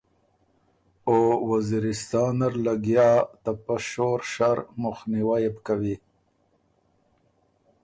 او 1.07 1.17
وزیرستان 1.49 2.31
نر 2.39 2.53
لګیا 2.65 3.09
ته 3.43 3.51
پۀ 3.63 3.75
شور 3.89 4.19
شر 4.33 4.57
مُخنیوئ 4.81 5.37
يې 5.43 5.49
بو 5.53 5.61
کوی“ 5.67 5.95